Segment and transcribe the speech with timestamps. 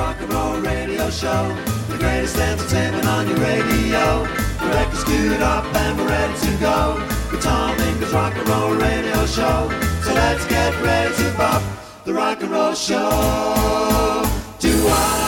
[0.00, 1.42] rock and roll radio show.
[1.90, 4.24] The greatest entertainment on your radio.
[4.60, 6.96] The record's queued up and we're ready to go.
[7.30, 9.68] With Tom Ingram's Rock and Roll Radio Show.
[10.04, 11.62] So let's get ready to pop
[12.06, 13.10] the rock and roll show.
[14.58, 15.26] Do I?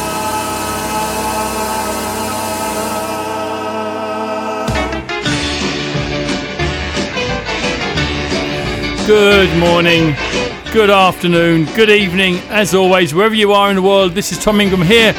[9.07, 10.15] Good morning,
[10.73, 14.13] good afternoon, good evening, as always, wherever you are in the world.
[14.13, 15.13] This is Tom Ingram here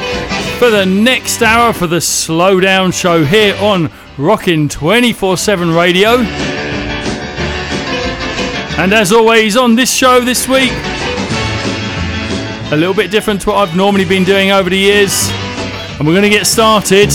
[0.58, 6.16] for the next hour for the Slowdown Show here on Rockin' 24 7 Radio.
[8.76, 10.72] And as always, on this show this week,
[12.72, 15.30] a little bit different to what I've normally been doing over the years.
[15.98, 17.10] And we're going to get started.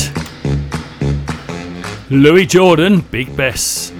[2.09, 3.91] Louis Jordan, Big Bess.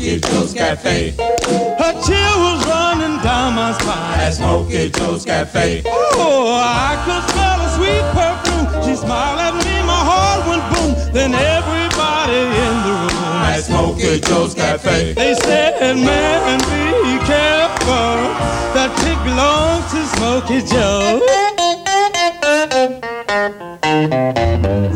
[0.00, 1.10] Smokey Joe's Cafe.
[1.10, 4.18] Her chill was running down my spine.
[4.18, 5.82] At Smokey Joe's Cafe.
[5.84, 8.82] Oh, I could smell a sweet perfume.
[8.82, 11.12] She smiled at me, my heart went boom.
[11.12, 13.44] Then everybody in the room.
[13.44, 15.12] At Smokey Joe's Cafe.
[15.12, 16.60] They said, man,
[17.04, 18.32] be careful.
[18.72, 21.20] That chick belongs to Smokey Joe.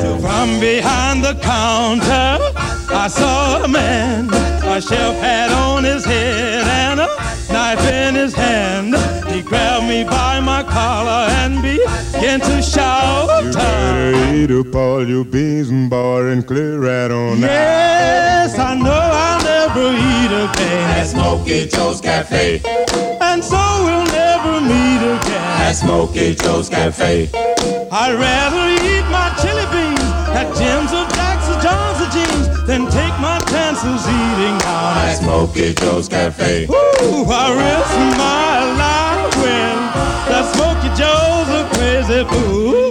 [0.01, 2.41] So from behind the counter,
[2.89, 4.54] I saw a man.
[4.75, 7.07] A shelf hat on his head and a
[7.53, 8.97] knife in his hand.
[9.33, 13.45] He grabbed me by my collar and began to shout.
[13.45, 17.51] You better eat up all your beans and bar and clear right on out.
[17.51, 20.91] Yes, I know I'll never eat again.
[20.99, 22.61] At Smokey Joe's Cafe.
[23.21, 25.61] and so we'll never meet again.
[25.63, 27.31] At Smokey Joe's Cafe.
[27.93, 30.01] I'd rather eat my chili beans
[30.35, 31.14] at Jim's or
[32.75, 36.65] Than take my chances eating out At Smokey Joe's Cafe.
[36.65, 39.77] Ooh, I risk my life when
[40.27, 42.84] that Smoky Joe's a crazy fool.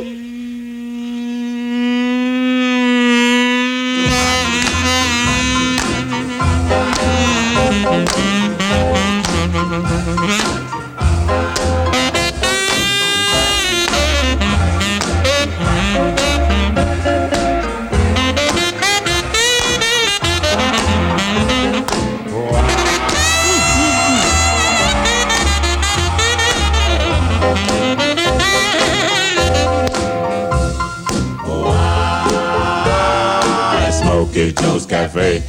[34.63, 35.43] Joe's Cafe.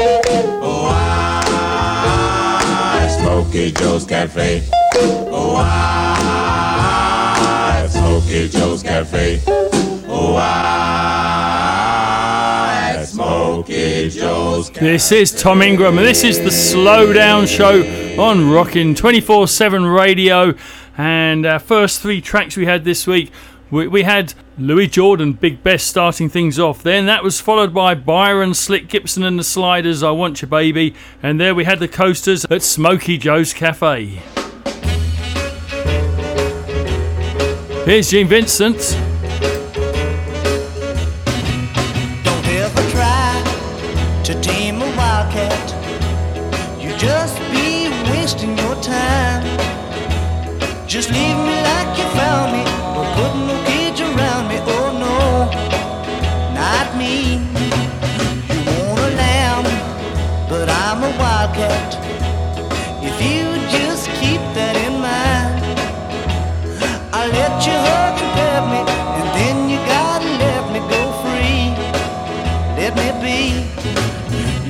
[0.60, 2.26] Oh, I,
[3.16, 4.64] Smokey Joe's Cafe.
[5.30, 6.26] Oh, I,
[7.88, 9.40] Smokey Joe's Cafe.
[10.08, 11.04] Oh, I,
[13.06, 14.84] Smokey Joe's Cafe.
[14.84, 17.84] This is Tom Ingram, and this is the Slowdown Show
[18.20, 20.54] on Rockin' 24 7 radio.
[20.98, 23.30] And our first three tracks we had this week,
[23.70, 26.82] we, we had Louis Jordan, Big Best, starting things off.
[26.82, 30.94] Then that was followed by Byron, Slick Gibson, and the Sliders, I Want You Baby.
[31.22, 34.22] And there we had the Coasters at Smoky Joe's Cafe.
[37.84, 38.78] Here's Gene Vincent.
[42.22, 43.42] Don't ever try
[44.24, 45.70] to tame a wildcat.
[46.80, 49.42] You just be wasting your time.
[50.86, 51.53] Just leave me
[67.66, 68.18] you hug
[68.48, 68.80] and me,
[69.18, 71.72] and then you gotta let me go free.
[72.78, 73.38] Let me be.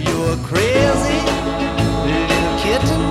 [0.06, 1.20] You're crazy
[2.06, 3.02] little kitten,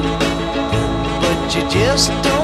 [1.21, 2.42] but you just don't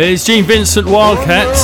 [0.00, 1.54] There's Gene Vincent Wildcat.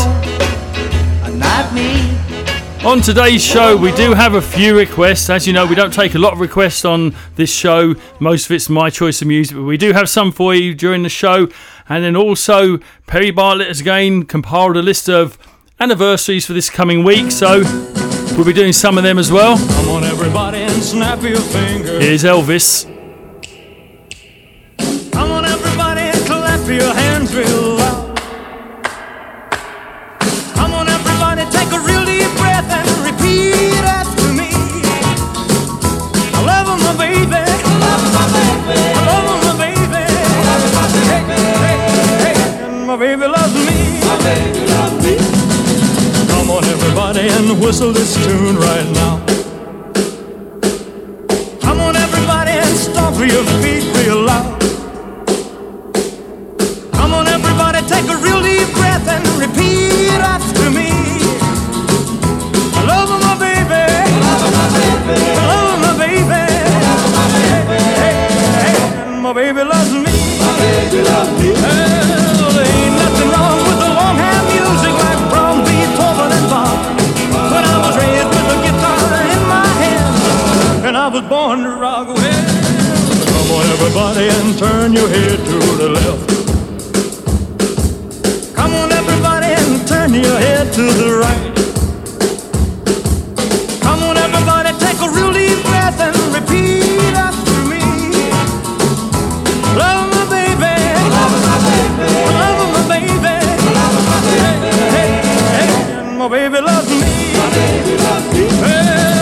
[2.84, 5.30] On today's show, we do have a few requests.
[5.30, 7.94] As you know, we don't take a lot of requests on this show.
[8.20, 11.02] Most of it's my choice of music, but we do have some for you during
[11.02, 11.48] the show.
[11.88, 12.76] And then also,
[13.06, 15.38] Perry Bartlett has again compiled a list of
[15.80, 17.62] anniversaries for this coming week, so
[18.36, 19.56] we'll be doing some of them as well.
[19.56, 22.04] Come on, everybody, and snap your fingers.
[22.04, 22.84] Here's Elvis.
[25.10, 27.55] Come on, everybody, and clap your hands real
[42.96, 44.00] my baby loves me.
[44.08, 45.16] My baby loves me.
[46.32, 49.20] Come on, everybody, and whistle this tune right now.
[51.60, 54.60] Come on, everybody, and stomp your feet real loud.
[56.92, 60.88] Come on, everybody, take a real deep breath and repeat after me.
[62.78, 63.84] I love my baby.
[64.24, 65.20] I love my baby.
[65.36, 66.42] I love my baby.
[69.20, 69.75] My baby loves
[81.06, 82.08] I was born to rock.
[82.08, 82.16] Well,
[83.30, 86.26] come on, everybody, and turn your head to the left.
[88.56, 91.54] Come on, everybody, and turn your head to the right.
[93.86, 97.86] Come on, everybody, take a real deep breath and repeat after me.
[99.78, 100.74] Love my baby.
[101.06, 102.10] Love my baby.
[102.34, 103.38] Love my baby.
[103.78, 104.74] Love my baby.
[104.90, 105.22] Hey,
[105.54, 105.70] hey,
[106.02, 107.30] and my baby loves me.
[107.38, 108.42] My baby loves me.
[108.60, 109.15] Well,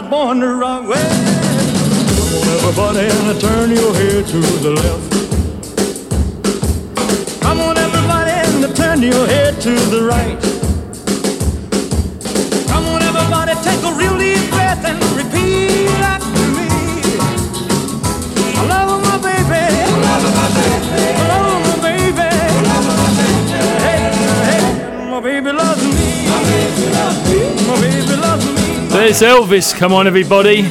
[0.00, 0.86] was born to rock.
[0.88, 1.10] Well,
[2.62, 5.12] come on, everybody, and turn your head to the left.
[7.42, 10.38] Come on, everybody, and turn your head to the right.
[12.68, 16.17] Come on, everybody, take a real deep breath and repeat
[28.90, 29.74] There's Elvis.
[29.76, 30.62] Come on, everybody.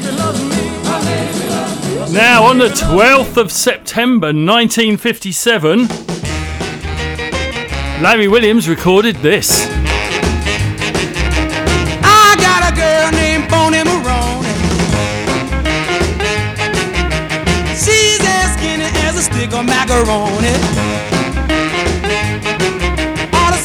[2.12, 5.88] Now, on the 12th of September 1957,
[8.02, 9.68] Larry Williams recorded this.
[12.04, 14.56] I got a girl named Bony Moronie.
[17.76, 20.54] She's as skinny as a stick of macaroni.
[23.34, 23.58] Ought to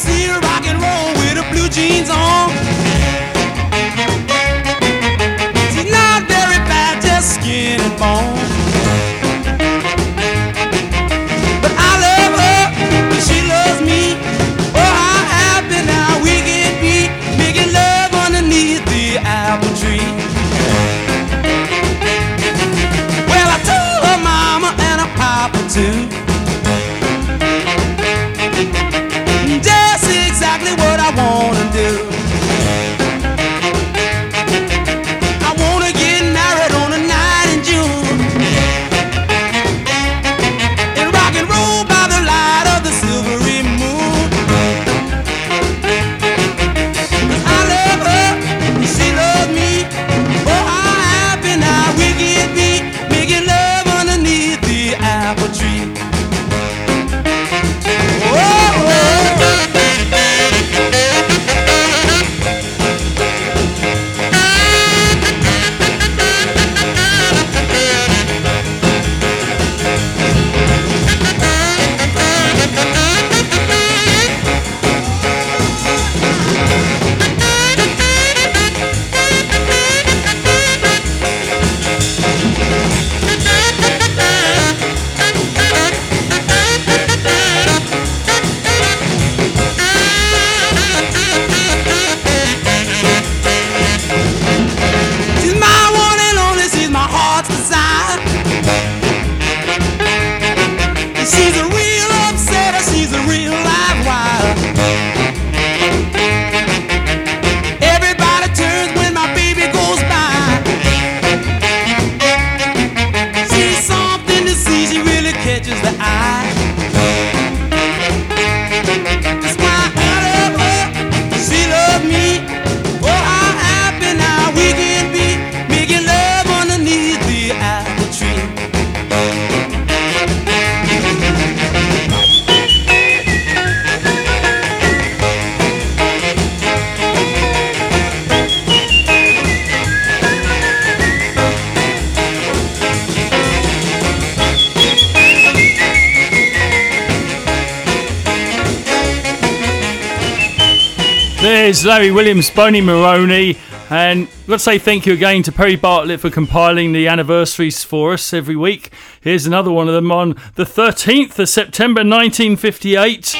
[151.63, 153.57] There's Larry Williams, Bony Moronie,
[153.89, 158.33] and let's say thank you again to Perry Bartlett for compiling the anniversaries for us
[158.33, 158.91] every week.
[159.21, 163.33] Here's another one of them on the 13th of September 1958.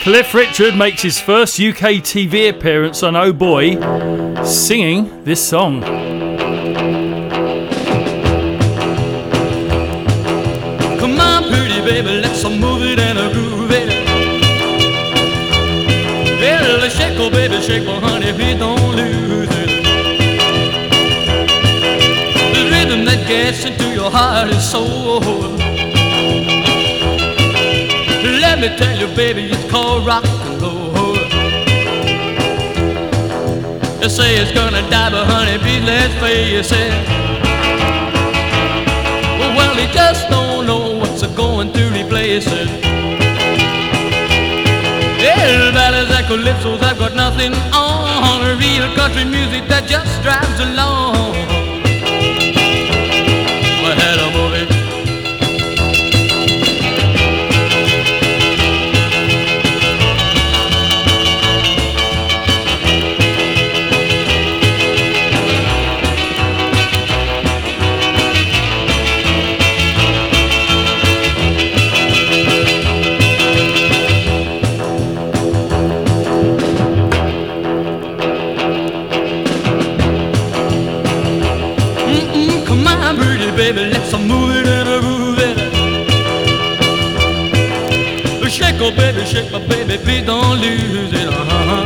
[0.00, 3.74] Cliff Richard makes his first UK TV appearance on Oh Boy,
[4.42, 6.15] singing this song.
[24.06, 25.20] Your heart and soul.
[28.40, 31.14] Let me tell you, baby, it's called rock and roll.
[33.98, 36.92] They say it's gonna die, but honey, please let's face it.
[39.56, 42.68] Well, he just don't know what's a going to replace it.
[45.18, 48.58] Yeah, ballads and calypsos, I've got nothing on.
[48.60, 51.65] Real country music that just drives along.
[88.86, 91.26] Oh baby, shake my baby, please don't lose it.
[91.26, 91.82] Uh-huh.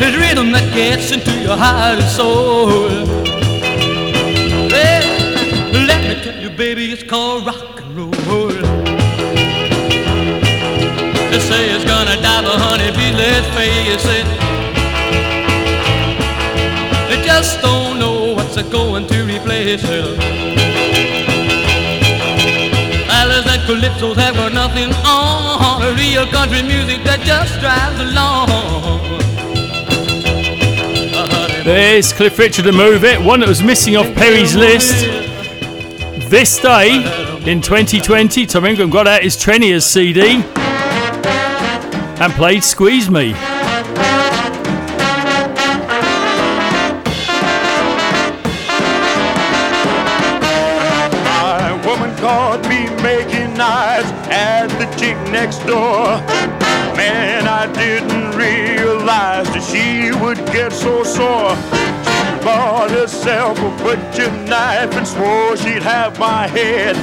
[0.00, 2.66] It's rhythm that gets into your heart and soul.
[4.68, 5.06] Well,
[5.72, 8.48] let me tell you, baby, it's called rock and roll.
[11.30, 14.26] They say it's gonna die, but honey, please let's face it.
[17.08, 20.87] They just don't know what's going to replace it.
[23.68, 25.94] Have got nothing on.
[25.94, 28.48] Real country music that just drives along.
[31.64, 35.04] There's Cliff Richard to move it, one that was missing off Perry's list.
[36.30, 36.96] This day
[37.44, 40.42] in 2020, Tom Ingram got out his Treniers CD
[42.20, 43.34] and played Squeeze Me.
[55.66, 56.20] Door.
[56.96, 61.54] Man, I didn't realize that she would get so sore.
[62.04, 66.96] She bought herself a butcher knife and swore she'd have my head.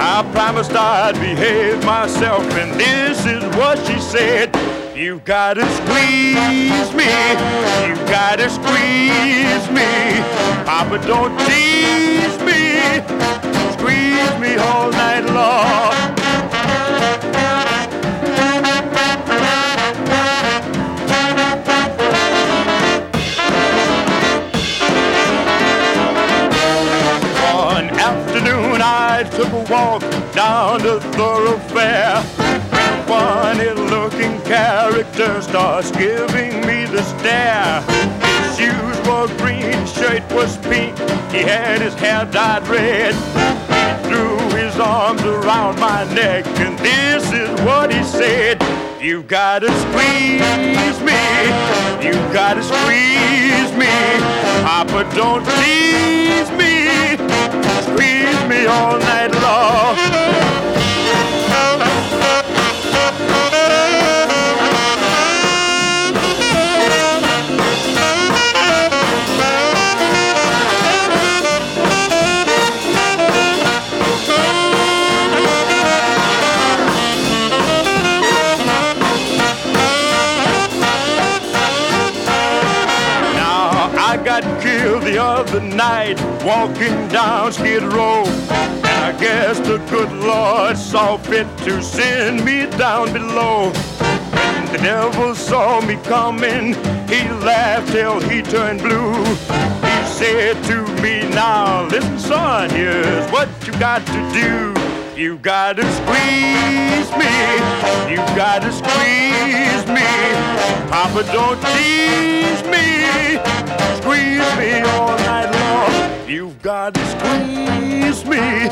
[0.00, 4.50] I promised I'd behave myself, and this is what she said.
[4.96, 7.10] You gotta squeeze me,
[7.86, 9.90] you gotta squeeze me.
[10.64, 13.02] Papa, don't tease me,
[13.76, 16.21] squeeze me all night long.
[29.72, 30.02] Walk
[30.34, 32.20] down the thoroughfare.
[33.08, 37.80] Funny looking character starts giving me the stare.
[38.20, 40.98] His shoes were green, shirt was pink,
[41.32, 43.14] he had his hair dyed red.
[43.14, 48.60] He threw his arms around my neck, and this is what he said.
[49.00, 51.22] You gotta squeeze me,
[52.06, 53.94] you gotta squeeze me.
[54.68, 57.61] Papa, don't tease me,
[57.92, 60.42] squeeze me all night long.
[85.22, 88.24] Other night walking down Skid Row.
[88.26, 93.70] And I guess the good Lord saw fit to send me down below.
[93.70, 96.74] When the devil saw me coming,
[97.08, 99.24] he laughed till he turned blue.
[99.88, 104.81] He said to me, Now listen, son, here's what you got to do.
[105.22, 107.30] You gotta squeeze me,
[108.10, 110.02] you gotta squeeze me.
[110.90, 113.38] Papa, don't tease me,
[114.00, 116.28] squeeze me all night long.
[116.28, 118.64] You've gotta squeeze me,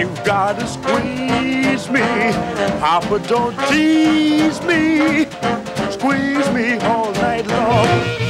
[0.00, 2.00] you've gotta squeeze me.
[2.80, 5.26] Papa, don't tease me,
[5.90, 8.27] squeeze me all night long.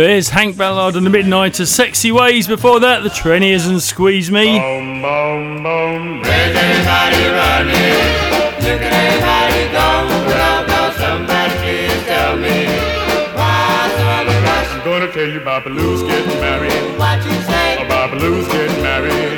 [0.00, 2.48] There's Hank Ballard and the Midnighters, Sexy Ways.
[2.48, 4.58] Before that, The Treniers and Squeeze Me.
[4.58, 6.22] Boom, boom, boom.
[14.72, 16.98] I'm gonna tell you about Baloo's getting married.
[16.98, 17.76] What you say?
[17.78, 19.29] Oh, about Baloo's getting married.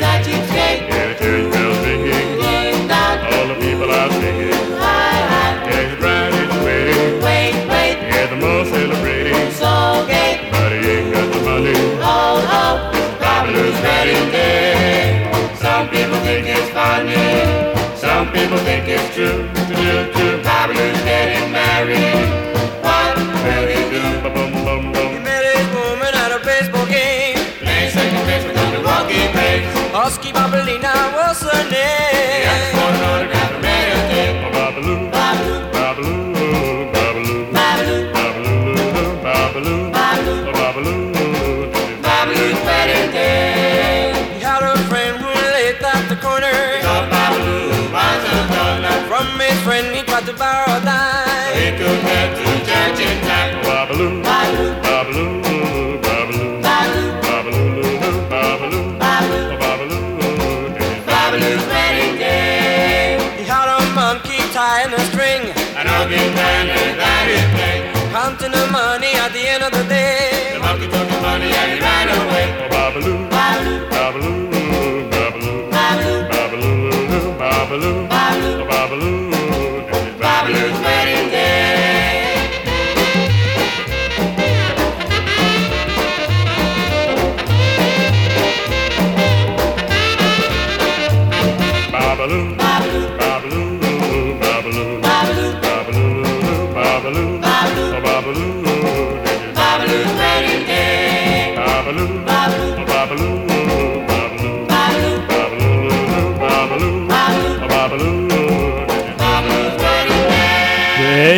[14.23, 17.17] Some people think it's funny,
[17.97, 20.32] some people think it's true, true, true.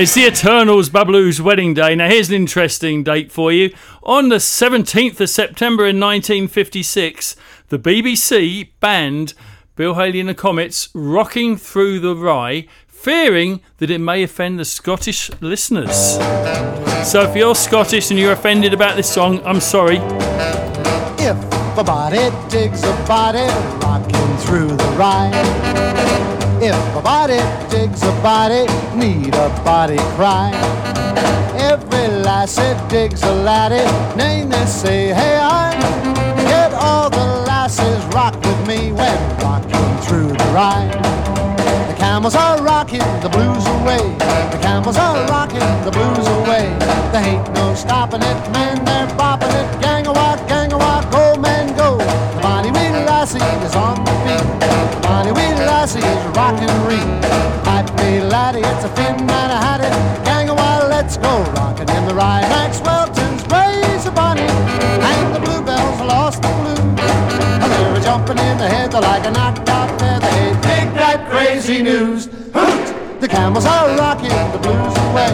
[0.04, 1.94] it's the Eternals Babalu's wedding day.
[1.94, 3.74] Now, here's an interesting date for you.
[4.02, 7.34] On the 17th of September in 1956,
[7.68, 9.32] the BBC banned
[9.76, 14.66] Bill Haley and the Comets rocking through the Rye, fearing that it may offend the
[14.66, 16.16] Scottish listeners.
[17.10, 19.96] So, if you're Scottish and you're offended about this song, I'm sorry.
[21.16, 21.38] If
[21.78, 23.46] a body digs a body,
[23.82, 26.43] rocking through the Rye.
[26.60, 30.50] If a body digs a body, need a body cry.
[31.56, 33.84] Every lassie digs a laddie,
[34.16, 35.72] name they say, hey I.
[36.36, 40.92] Get all the lasses rock with me when rocking through the ride.
[41.88, 44.02] The camels are rocking the blues away.
[44.52, 46.76] The camels are rocking the blues away.
[47.12, 49.03] There ain't no stopping it, man, they're
[62.24, 62.48] The ride.
[62.48, 64.48] Maxwellton's praise a Bonnie.
[65.10, 66.84] And the bluebells lost the blue.
[67.60, 70.26] And they were jumping in the head like a knocked out feather.
[70.26, 72.26] Hey, take that crazy news.
[72.54, 73.20] Hoot!
[73.20, 75.32] The camels are rocking the blues away.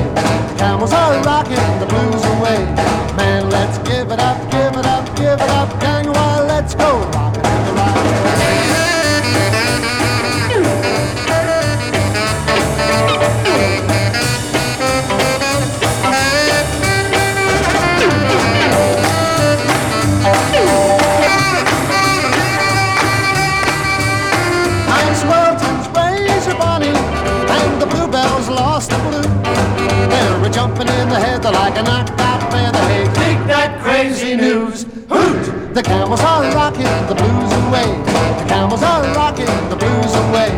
[0.51, 2.59] The camels are rocking the blues away.
[3.15, 5.69] Man, let's give it up, give it up, give it up.
[5.81, 7.10] Gang, while let's go
[30.81, 32.79] Jumping in the head like a knocked out feather.
[32.89, 34.85] Hey, take that crazy news.
[35.13, 35.75] Hoot!
[35.75, 37.85] The camels are rocking the blues away.
[38.41, 40.49] The camels are rocking the blues away.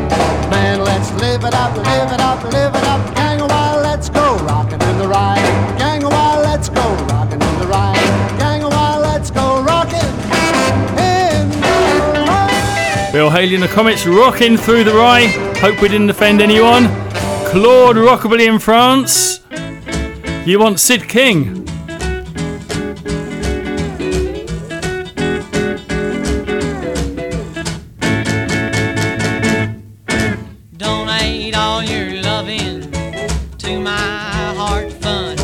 [0.46, 3.14] Man, let's live it up, live it up, live it up.
[3.16, 5.42] Gang a while, let's go rocking in the ride.
[5.76, 8.38] Gang a while, let's go rocking in the ride.
[8.38, 11.50] Gang a while, let's go rocking in
[12.14, 13.10] the ride.
[13.12, 15.26] Bill Haley in the Comets, rocking through the rye.
[15.58, 16.84] Hope we didn't offend anyone.
[17.50, 19.41] Claude Rockabilly in France.
[20.44, 21.64] You want Sid King?
[30.76, 32.90] Donate all your loving
[33.58, 33.92] to my
[34.56, 35.40] heart fund.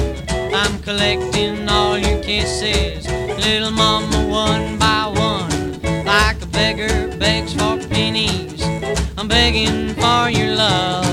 [0.52, 3.06] I'm collecting all your kisses,
[3.38, 6.04] little mama, one by one.
[6.04, 8.60] Like a beggar begs for pennies,
[9.16, 11.07] I'm begging for your love.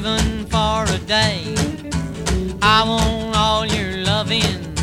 [0.00, 1.54] Even for a day.
[2.62, 4.74] I want all your loving,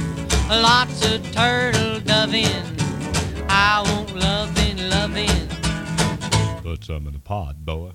[0.48, 2.46] lots of turtle doving.
[3.50, 5.48] I want loving, loving.
[6.62, 7.87] Put some in the pot, boy.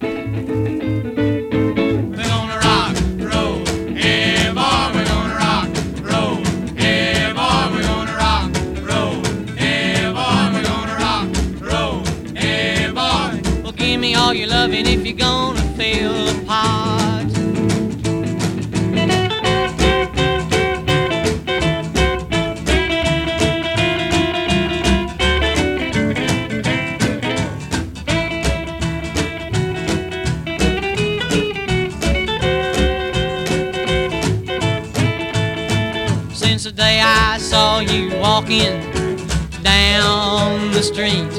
[38.53, 41.33] Walking down the street,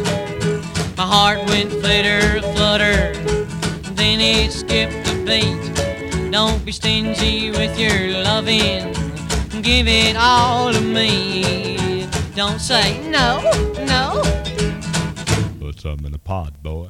[0.97, 3.13] my heart went flitter, flutter,
[3.93, 6.32] then it skipped a beat.
[6.32, 8.93] Don't be stingy with your loving,
[9.62, 12.08] give it all to me.
[12.36, 13.41] Don't say no,
[13.86, 14.21] no.
[15.60, 16.89] Put some in the pot, boy.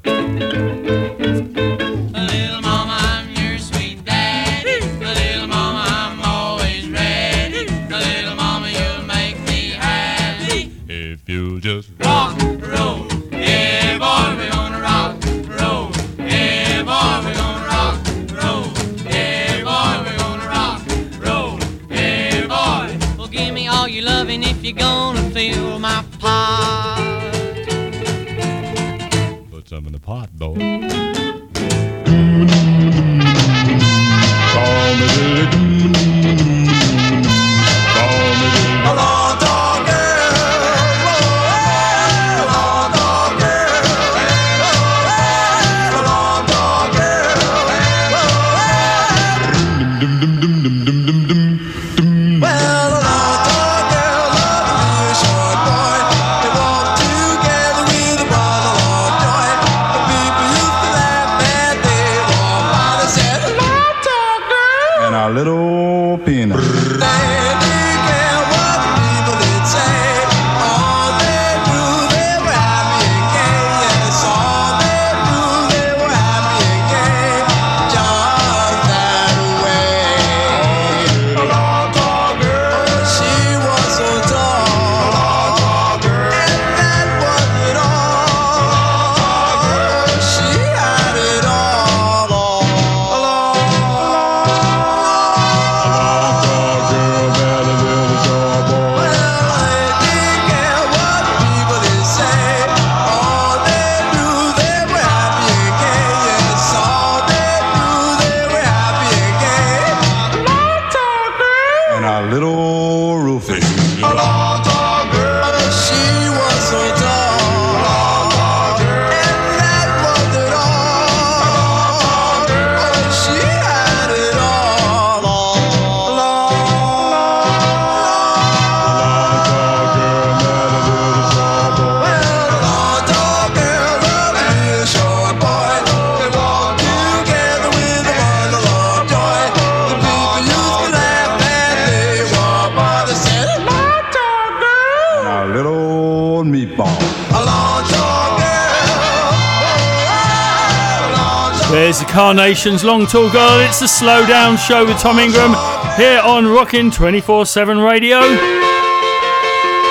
[152.34, 153.60] Carnations, Long Tall Girl.
[153.60, 155.54] It's the Slow Down Show with Tom Ingram
[155.96, 158.22] here on Rockin' 24 7 Radio.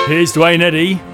[0.07, 1.12] Here's Duane Eddy.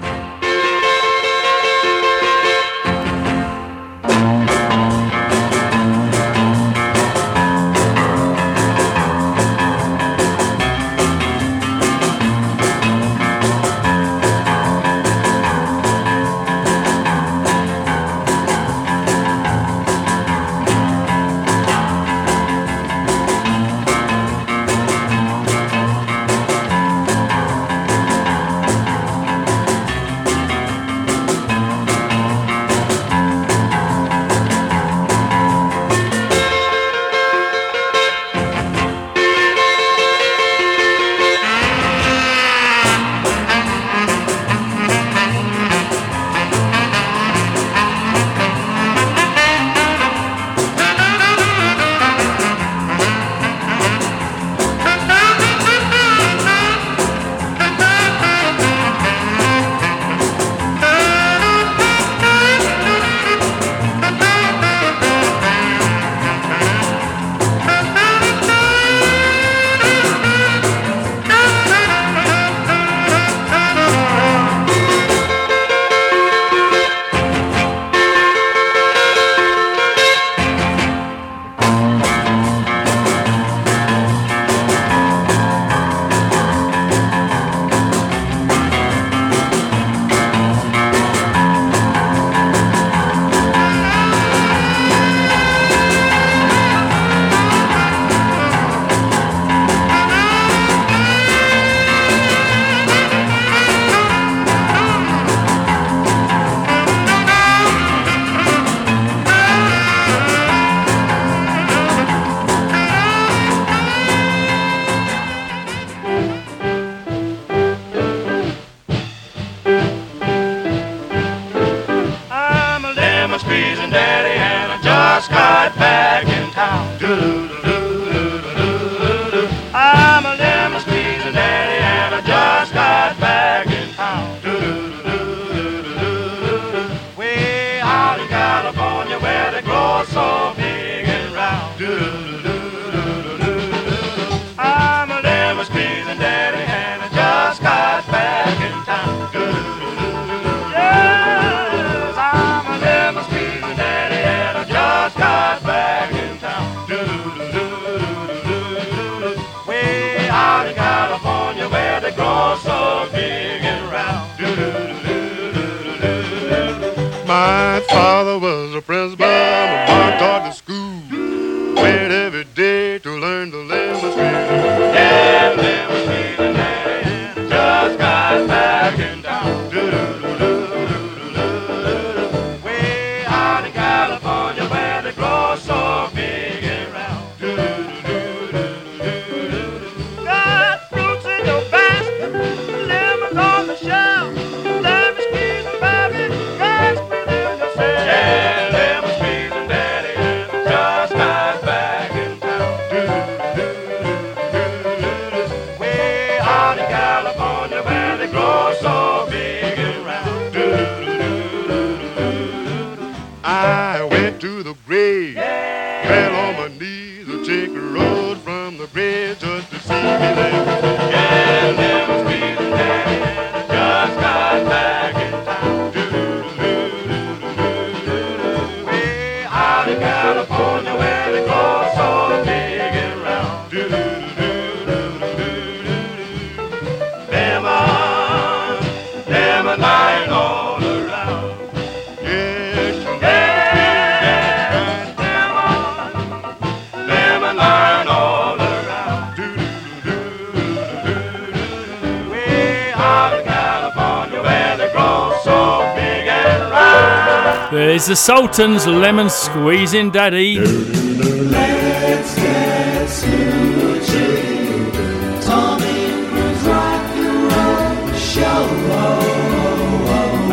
[258.10, 260.58] the Sultans, Lemon Squeezing Daddy.
[260.58, 260.66] And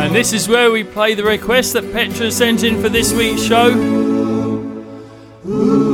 [0.00, 3.42] And this is where we play the request that Petra sent in for this week's
[3.42, 3.70] show.
[5.48, 5.87] Ooh.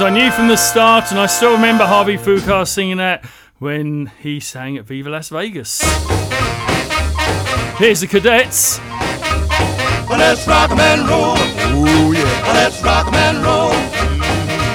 [0.00, 0.08] Moon.
[0.08, 3.24] I knew from the start, and I still remember Harvey Fuqua singing that
[3.58, 5.80] when he sang at Viva Las Vegas.
[7.78, 8.80] Here's the cadets.
[10.10, 11.36] Let's rock 'em and roll.
[11.74, 12.52] Ooh, yeah.
[12.54, 13.70] Let's rock 'em and roll.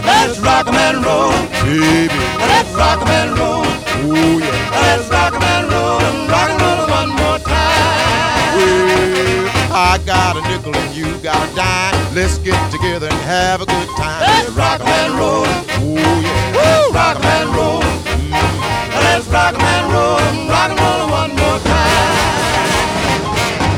[0.05, 1.31] Let's rock 'em and roll.
[1.63, 2.13] Baby.
[2.37, 3.65] Let's rock 'em and roll.
[4.05, 4.71] Ooh, yeah.
[4.71, 5.48] Let's rock 'em and roll
[9.89, 11.97] I got a nickel and you got a dime.
[12.13, 14.21] Let's get together and have a good time.
[14.21, 15.49] Let's rock and roll.
[15.81, 16.53] Ooh, yeah.
[16.53, 17.81] Let's rock and roll.
[19.01, 22.13] Let's rock and roll rock and roll one more time.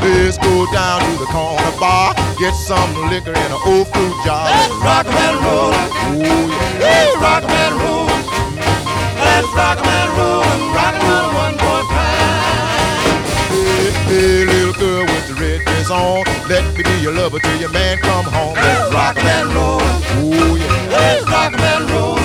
[0.04, 2.12] Let's go down to the corner bar.
[2.36, 4.52] Get some liquor in an old fruit jar.
[4.52, 5.72] Let's rock and roll.
[6.12, 6.92] Ooh, yeah.
[6.92, 8.12] Let's rock and roll.
[9.16, 10.44] Let's rock and roll
[10.76, 12.52] rock and roll one more time.
[13.48, 14.51] Hey, hey, little girl with
[15.92, 16.24] on.
[16.48, 18.54] Let me be your lover till your man come home.
[18.54, 19.80] Let's rock and roll.
[20.24, 20.88] Ooh, yeah.
[20.90, 22.16] Let's rock and roll.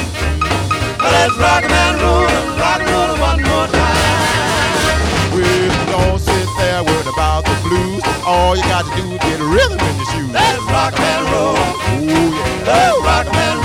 [0.97, 5.31] Let's rock and roll rock and roll one more time.
[5.33, 8.03] Well, don't sit there worrying about the blues.
[8.25, 10.31] All you got to do is get a rhythm in your shoes.
[10.31, 11.57] Let's rock and roll.
[12.01, 12.63] Ooh, yeah.
[12.65, 13.56] Let's rock and roll.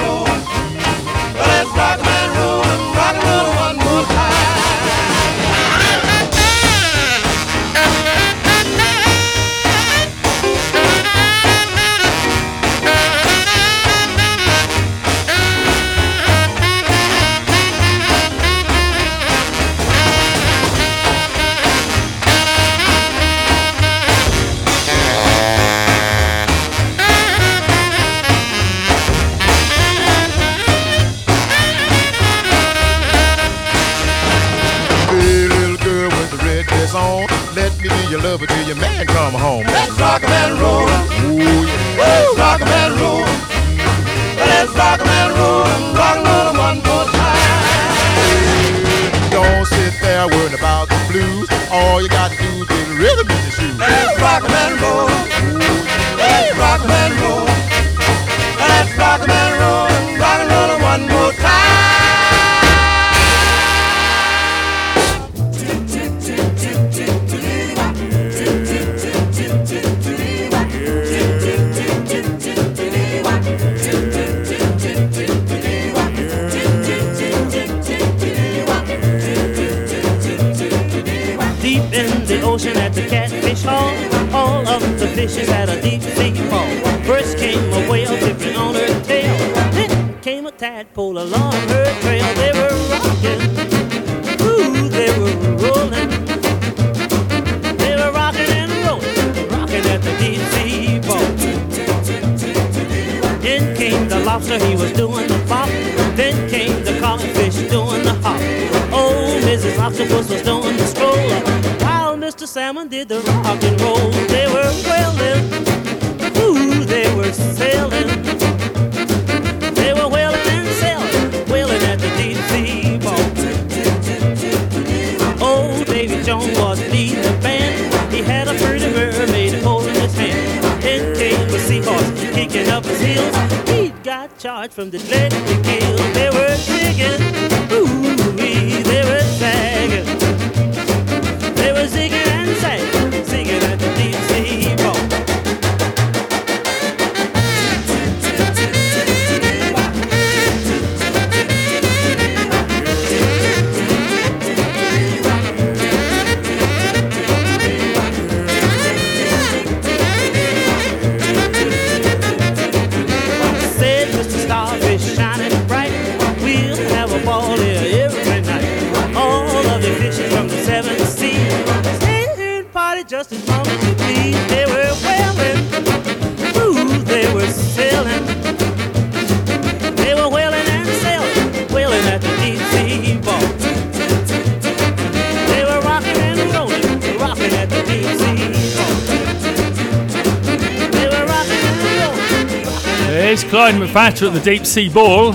[193.93, 195.33] McFatter at the deep sea ball.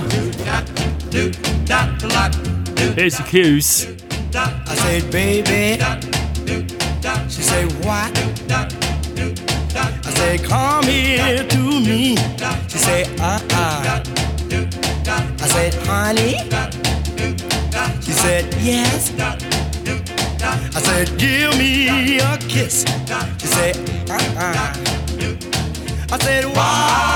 [2.96, 3.86] Here's the cues.
[4.34, 5.78] I said, baby.
[7.30, 8.10] She said, what?
[10.04, 12.16] I said, come here to me.
[12.66, 14.02] She said, uh-uh.
[15.40, 16.38] I said, honey.
[18.02, 19.12] She said, yes.
[20.74, 22.84] I said, give me a kiss.
[23.38, 23.76] She said,
[24.10, 24.74] uh-uh.
[26.10, 27.07] I said, why,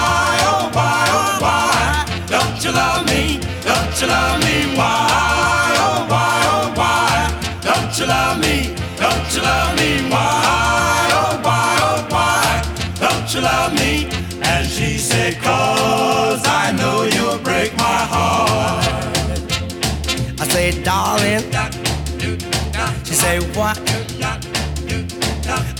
[4.03, 4.76] you love me?
[4.76, 7.30] Why, oh, why, oh, why?
[7.62, 8.74] Don't you love me?
[8.98, 9.90] Don't you love me?
[10.11, 12.62] Why, oh, why, oh, why?
[12.98, 14.09] Don't you love me?
[14.42, 18.84] And she said, cause I know you'll break my heart.
[20.40, 21.44] I said, darling.
[23.05, 23.78] She said, what?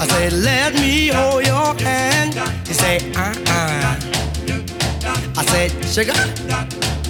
[0.01, 2.35] I said, let me hold your hand.
[2.67, 3.99] She said, uh-uh.
[5.35, 7.02] I said, sugar?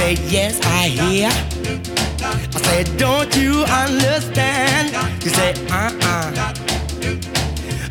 [0.00, 1.28] Said, yes, I hear.
[1.28, 4.88] I said, don't you understand?
[5.22, 6.32] She said, uh-uh.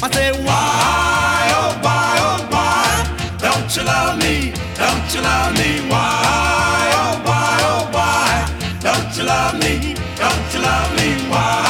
[0.02, 3.38] I said, why, oh, why, oh, why?
[3.38, 4.54] Don't you love me?
[4.74, 5.88] Don't you love me?
[5.88, 8.50] Why, oh, why, oh, why?
[8.82, 9.94] Don't you love me?
[10.18, 11.30] Don't you love me?
[11.30, 11.69] Why,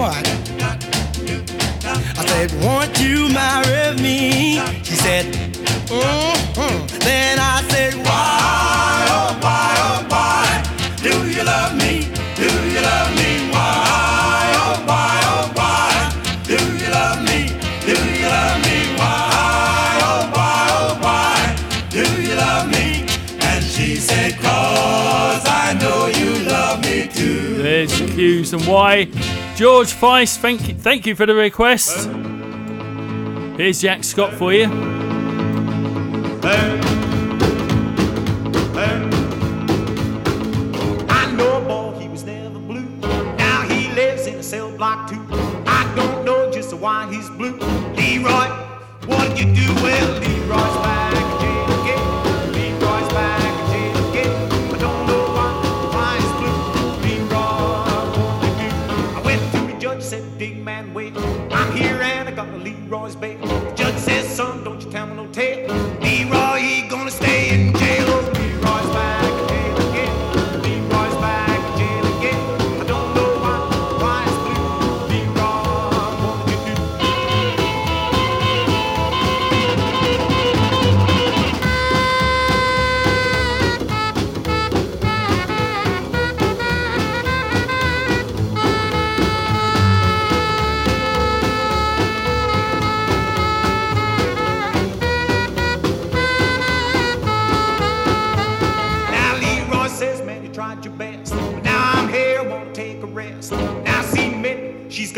[0.00, 0.26] what?
[2.16, 4.56] I said, won't you marry me?
[4.82, 5.26] She said,
[5.92, 6.86] mm-hmm.
[7.00, 10.64] Then I said, why, oh, why, oh, why?
[11.02, 12.08] Do you love me?
[12.34, 13.50] Do you love me?
[13.52, 15.92] Why, oh, why, oh, why?
[16.48, 17.52] Do you love me?
[17.84, 18.78] Do you love me?
[18.96, 21.36] Why, oh, why, oh, why?
[21.90, 23.04] Do you love me?
[23.42, 27.62] And she said, cause I know you love me too.
[27.62, 29.10] There's the cues and why.
[29.60, 32.08] George Feist, thank you, thank you for the request.
[33.58, 34.64] Here's Jack Scott for you.
[41.10, 42.88] I know a boy, he was never blue.
[43.36, 45.10] Now he lives in a cell block.
[45.12, 47.58] I don't know just why he's blue.
[47.58, 48.48] Leroy,
[49.04, 49.74] what you do?
[49.82, 50.99] Well, Leroy's back
[62.90, 63.38] Leroy's bail.
[63.76, 65.72] Judge says, son, don't you tell me no tale.
[66.00, 67.29] Leroy, he gonna stay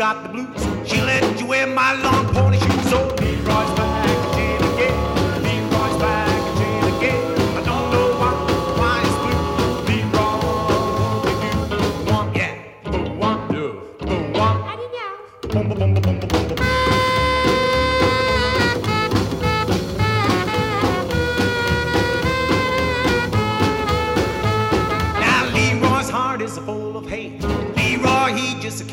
[0.03, 0.61] got the blues.
[0.85, 2.89] She let you wear my long pony shoes.
[2.89, 5.43] So Leroy's back again again.
[5.43, 7.23] Leroy's back again again.
[7.57, 8.33] I don't know why,
[8.79, 9.47] why it's blue.
[9.87, 11.35] Leroy, they
[11.71, 11.79] do.
[12.11, 12.47] One, do
[12.91, 13.71] Boom, one, two,
[14.05, 14.49] boom, do?
[15.47, 16.73] Boom, boom, boom, boom, boom, boom, boom.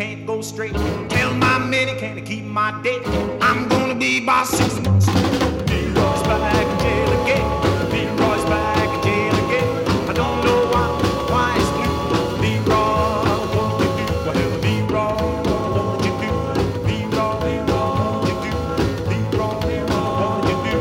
[0.00, 0.72] Can't go straight.
[1.80, 3.06] Men he can't keep my date.
[3.40, 5.06] I'm gonna be by six months.
[5.06, 7.46] Leroy's back in jail again.
[7.90, 9.88] Leroy's back in jail again.
[10.06, 10.86] I don't know why,
[11.32, 11.96] why it's blue.
[12.42, 14.04] Leroy, what you do?
[14.26, 15.24] Well, Leroy,
[15.72, 16.30] what you do?
[16.84, 18.52] Leroy, Leroy, what you do?
[19.08, 20.78] Leroy, Leroy, what you do?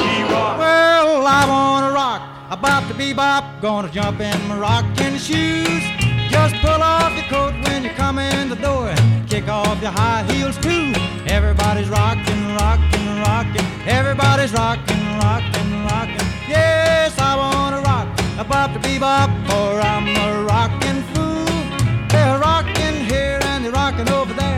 [0.00, 0.52] Leroy.
[0.62, 5.99] Well, I wanna rock, a bop to bebop, gonna jump in my rocking shoes.
[6.30, 8.94] Just pull off your coat when you come in the door
[9.30, 10.92] kick off your high heels too.
[11.26, 13.66] Everybody's rocking, rocking, rocking.
[13.86, 16.26] Everybody's rocking, rocking, rocking.
[16.48, 18.08] Yes, I wanna rock,
[18.38, 21.46] a bop to bebop, or I'm a rocking fool.
[22.08, 24.49] They're rocking here and they're rocking over there,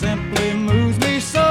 [0.00, 1.46] simply moves me so.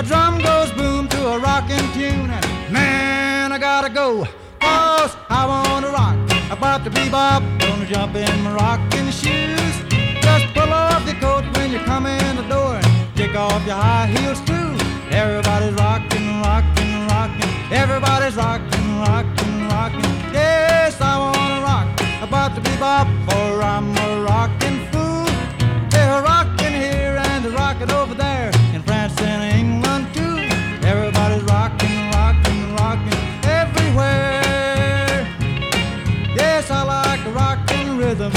[0.00, 4.26] A drum goes boom to a rockin' tune, and man, I gotta go.
[4.60, 6.16] Cause I wanna rock,
[6.50, 9.74] about to bebop, gonna jump in my rockin' shoes.
[10.24, 13.76] Just pull off your coat when you come in the door and kick off your
[13.76, 14.68] high heels too.
[15.10, 17.50] Everybody's rockin', rockin', rockin'.
[17.82, 20.14] Everybody's rockin', rockin', rockin'.
[20.32, 21.88] Yes, I wanna rock,
[22.26, 24.63] about to bebop, for I'm a rockin'
[27.86, 30.36] they're over there in France and England too.
[30.86, 35.26] Everybody's rockin', rockin', rockin' everywhere.
[36.34, 38.32] Yes, I like a rockin' rhythm.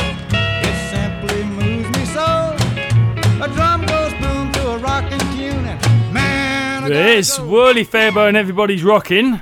[0.67, 2.55] It simply moves me so.
[3.43, 9.41] A drum goes boom to a rockin' tune, and man, It's Werly Fairburn, everybody's rocking.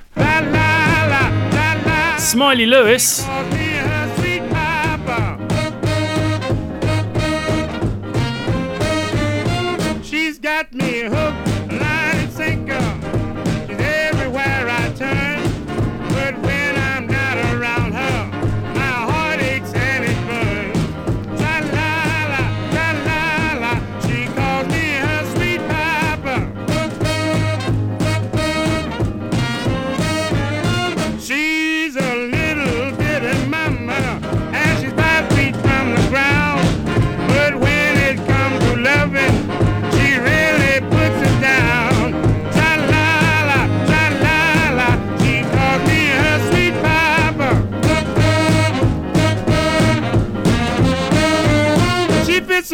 [2.18, 3.26] Smiley Lewis.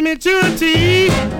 [0.04, 1.31] She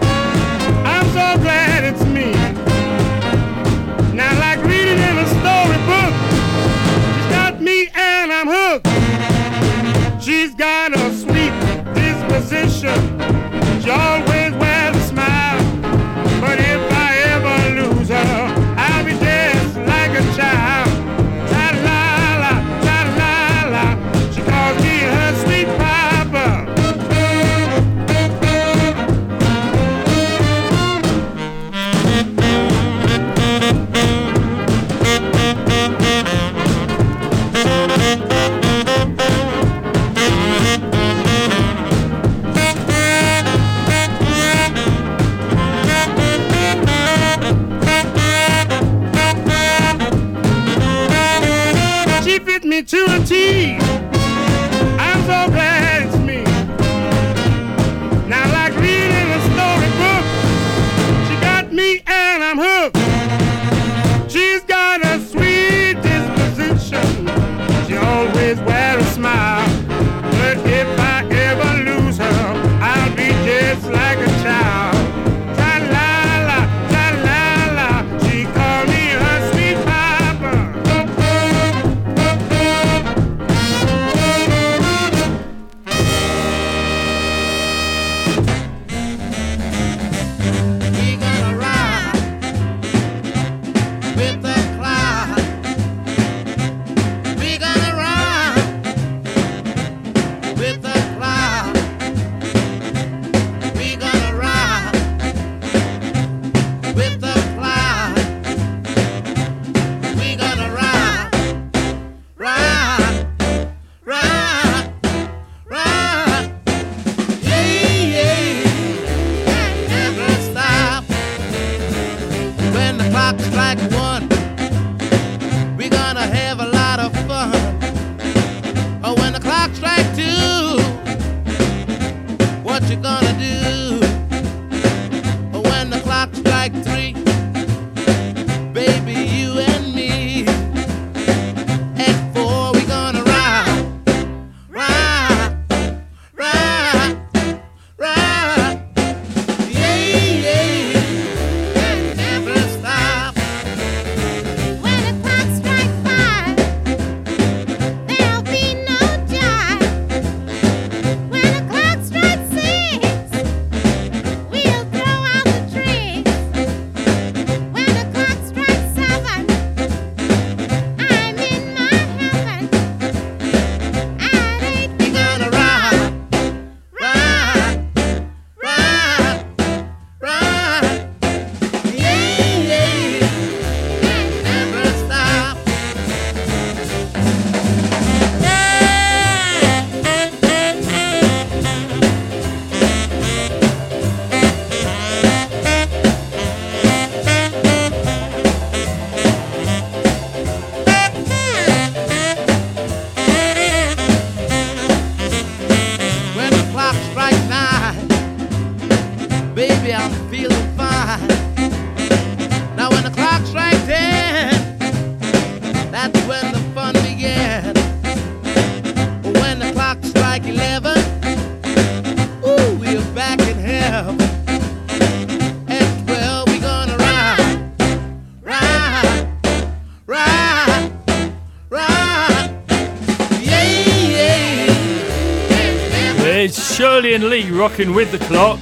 [237.62, 238.58] rocking with the clock.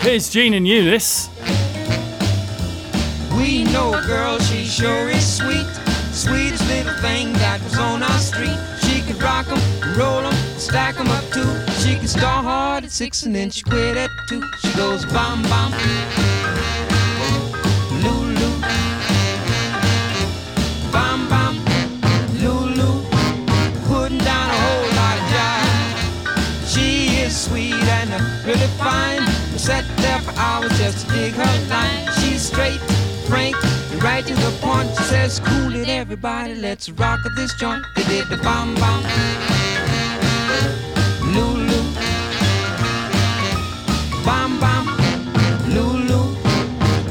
[0.00, 1.28] Here's Gene and Eunice.
[3.36, 5.68] We know a girl, she sure is sweet.
[6.10, 8.58] Sweetest little thing that was on our street.
[8.82, 9.60] She could rock 'em,
[9.96, 11.48] roll 'em, stack 'em up too.
[11.80, 14.42] She can start hard at six and then she quit at two.
[14.60, 15.72] She goes bum bum.
[29.60, 32.08] Sat there for hours just to dig her line.
[32.18, 32.80] She's straight,
[33.28, 33.54] frank,
[33.92, 34.88] and right to the point.
[34.96, 37.84] She says, Cool it, everybody, let's rock this joint.
[37.94, 39.02] They did the bum bum.
[41.34, 41.80] Lulu.
[44.24, 44.86] Bum bum.
[45.68, 46.22] Lulu.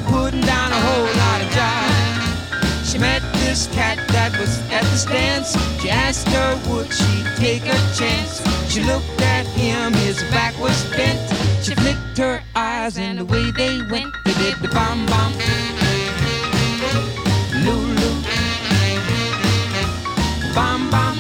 [0.10, 2.92] Putting down a whole lot of jive.
[2.92, 5.52] She met this cat that was at the stands.
[5.80, 8.42] She asked her, would she take a chance?
[8.72, 11.49] She looked at him, his back was bent.
[11.62, 14.14] She flicked her eyes, and away they went.
[14.26, 15.34] They did the bum bum.
[17.64, 18.24] Lulu.
[20.56, 21.19] Bum bum.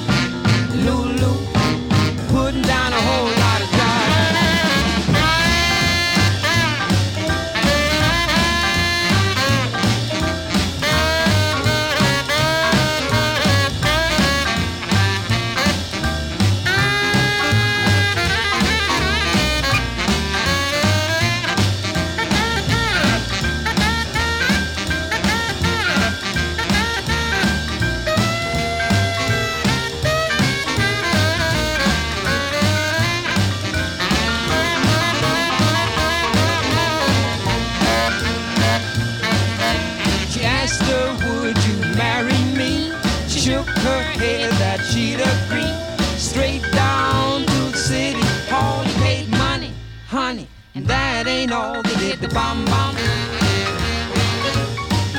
[52.19, 52.27] All.
[52.27, 52.95] The bum bum.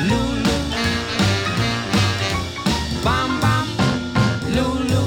[0.08, 0.58] Lulu.
[3.02, 3.68] Bum bum.
[4.54, 5.04] Lulu.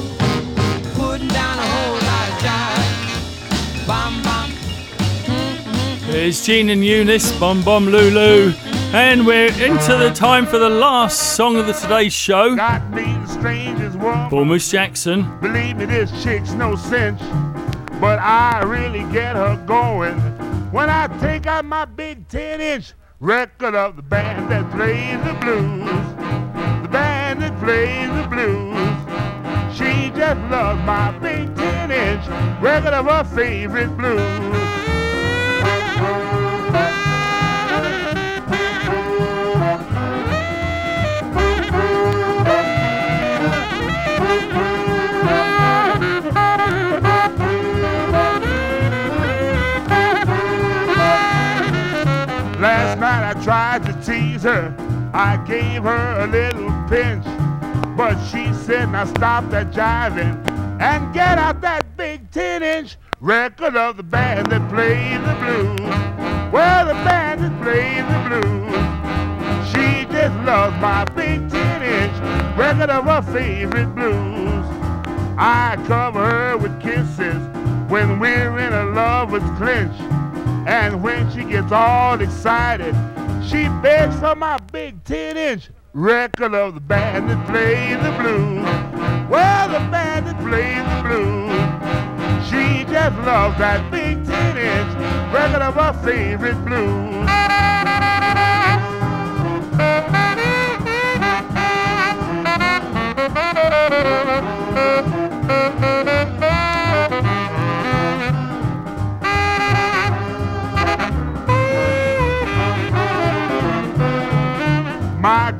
[0.93, 3.87] Putting down a whole lot of jive.
[3.87, 4.51] Bum bum.
[5.25, 6.11] Mm-hmm.
[6.11, 8.53] There's Gene and Eunice, Bom Bom Lulu.
[8.93, 12.55] And we're into the time for the last song of the today's show.
[13.27, 14.29] strangest woman.
[14.29, 15.39] Bull Moose Jackson.
[15.39, 17.19] Believe me, this chick's no cinch,
[17.99, 20.32] but I really get her going
[20.74, 25.34] when I take out my big 10 inch record of the band that plays the
[25.39, 25.86] blues.
[26.82, 28.74] The band that plays the blues.
[29.78, 32.28] She just loves my big 10 inch
[32.59, 34.62] record of her favorite blues.
[54.45, 57.23] I gave her a little pinch.
[57.95, 60.35] But she said, now stop that jiving
[60.81, 66.51] and get out that big 10 inch record of the band that plays the blues.
[66.51, 68.73] Well, the band that plays the blues.
[69.71, 74.65] She just loves my big 10 inch record of her favorite blues.
[75.37, 77.41] I cover her with kisses
[77.89, 79.97] when we're in a lover's clinch.
[80.67, 82.93] And when she gets all excited,
[83.47, 88.63] she begs for my big 10 inch record of the band that plays the blues.
[89.29, 91.51] Well, the band that plays the blues.
[92.49, 94.93] She just loves that big 10 inch
[95.33, 97.13] record of her favorite blues.
[105.75, 106.19] My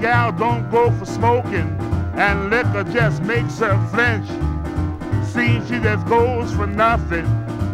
[0.04, 1.78] gal don't go for smoking,
[2.16, 4.28] and liquor just makes her flinch.
[5.26, 7.26] See, she just goes for nothing,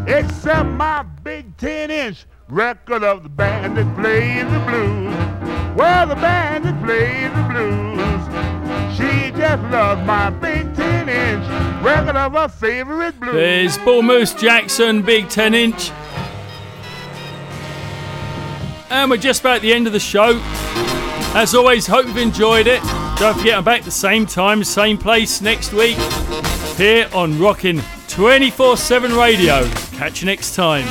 [0.07, 5.75] except my big 10 inch record of the band that plays the blues.
[5.75, 8.21] Well, the band that plays the blues.
[8.95, 13.33] She just loves my big 10 inch record of her favorite blues.
[13.33, 15.89] There's Moose Jackson, big 10 inch.
[18.91, 20.39] And we're just about at the end of the show.
[21.35, 22.81] As always, hope you've enjoyed it.
[23.17, 25.97] Don't forget, I'm back the same time, same place next week
[26.75, 29.69] here on Rockin' 24 7 Radio.
[29.91, 30.87] Catch you next time.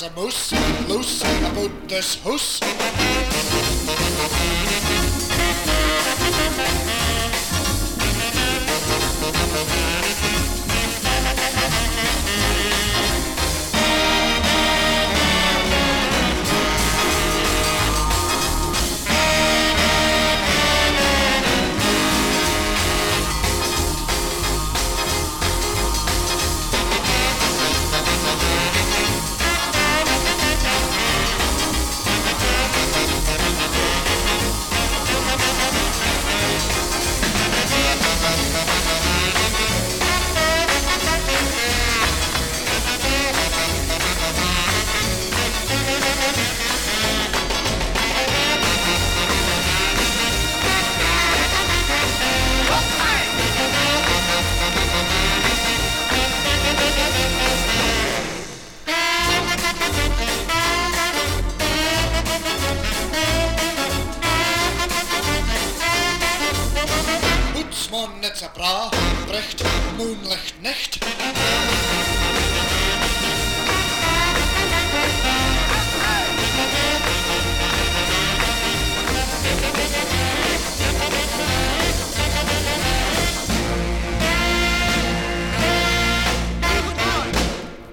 [0.00, 0.52] There's a moose
[0.88, 3.57] loose about this house.